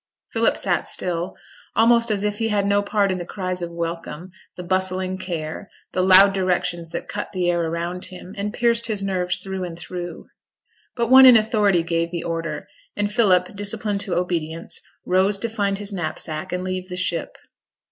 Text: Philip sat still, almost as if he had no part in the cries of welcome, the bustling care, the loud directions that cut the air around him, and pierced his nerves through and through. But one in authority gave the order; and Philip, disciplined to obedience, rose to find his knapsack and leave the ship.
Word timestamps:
Philip 0.31 0.57
sat 0.57 0.87
still, 0.87 1.35
almost 1.75 2.09
as 2.09 2.23
if 2.23 2.39
he 2.39 2.47
had 2.47 2.67
no 2.67 2.81
part 2.81 3.11
in 3.11 3.19
the 3.19 3.23
cries 3.25 3.61
of 3.61 3.69
welcome, 3.71 4.31
the 4.57 4.63
bustling 4.63 5.19
care, 5.19 5.69
the 5.91 6.01
loud 6.01 6.33
directions 6.33 6.89
that 6.89 7.07
cut 7.07 7.31
the 7.33 7.51
air 7.51 7.61
around 7.61 8.05
him, 8.05 8.33
and 8.35 8.51
pierced 8.51 8.87
his 8.87 9.03
nerves 9.03 9.37
through 9.37 9.63
and 9.63 9.77
through. 9.77 10.25
But 10.95 11.11
one 11.11 11.27
in 11.27 11.37
authority 11.37 11.83
gave 11.83 12.09
the 12.09 12.23
order; 12.23 12.65
and 12.95 13.13
Philip, 13.13 13.55
disciplined 13.55 14.01
to 14.01 14.15
obedience, 14.15 14.81
rose 15.05 15.37
to 15.37 15.49
find 15.49 15.77
his 15.77 15.93
knapsack 15.93 16.51
and 16.51 16.63
leave 16.63 16.89
the 16.89 16.97
ship. 16.97 17.37